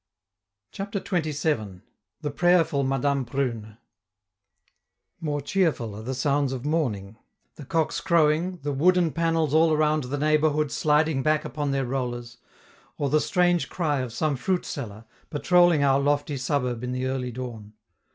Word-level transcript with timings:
CHAPTER 0.71 0.97
XXVII. 0.99 1.81
THE 2.21 2.31
PRAYERFUL 2.31 2.81
MADAME 2.83 3.23
PRUNE 3.23 3.77
More 5.19 5.41
cheerful 5.41 5.93
are 5.95 6.01
the 6.01 6.15
sounds 6.15 6.51
of 6.53 6.65
morning: 6.65 7.17
the 7.53 7.65
cocks 7.65 8.01
crowing, 8.01 8.57
the 8.63 8.71
wooden 8.71 9.11
panels 9.11 9.53
all 9.53 9.71
around 9.71 10.05
the 10.05 10.17
neighborhood 10.17 10.71
sliding 10.71 11.21
back 11.21 11.45
upon 11.45 11.69
their 11.69 11.85
rollers; 11.85 12.37
or 12.97 13.11
the 13.11 13.21
strange 13.21 13.69
cry 13.69 13.99
of 13.99 14.11
some 14.11 14.35
fruit 14.35 14.65
seller, 14.65 15.05
patrolling 15.29 15.83
our 15.83 15.99
lofty 15.99 16.35
suburb 16.35 16.83
in 16.83 16.93
the 16.93 17.05
early 17.05 17.29
dawn. 17.31 17.73